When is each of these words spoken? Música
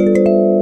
Música 0.00 0.59